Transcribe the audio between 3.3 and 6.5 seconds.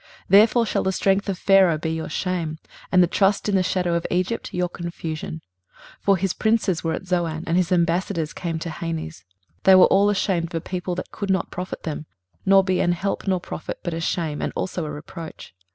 in the shadow of Egypt your confusion. 23:030:004 For his